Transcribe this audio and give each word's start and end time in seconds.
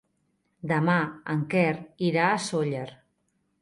Demà 0.71 0.95
en 1.35 1.45
Quer 1.53 1.69
irà 2.11 2.29
a 2.33 2.43
Sóller. 2.51 2.87